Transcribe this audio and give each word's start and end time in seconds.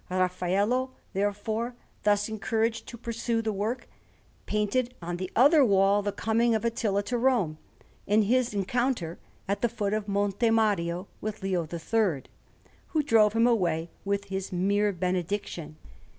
Raffaello, 0.09 0.89
therefore, 1.13 1.75
thus 2.01 2.27
encouraged 2.27 2.87
to 2.87 2.97
pursue 2.97 3.43
the 3.43 3.53
work, 3.53 3.87
painted 4.47 4.95
on 4.99 5.17
the 5.17 5.29
other 5.35 5.63
wall 5.63 6.01
the 6.01 6.11
Coming 6.11 6.55
of 6.55 6.65
Attila 6.65 7.03
to 7.03 7.19
Rome, 7.19 7.59
and 8.07 8.23
his 8.23 8.51
encounter 8.51 9.19
at 9.47 9.61
the 9.61 9.69
foot 9.69 9.93
of 9.93 10.07
Monte 10.07 10.49
Mario 10.49 11.07
with 11.21 11.43
Leo 11.43 11.67
III, 11.71 12.23
who 12.87 13.03
drove 13.03 13.33
him 13.33 13.45
away 13.45 13.91
with 14.03 14.25
his 14.25 14.51
mere 14.51 14.91
benediction. 14.91 15.75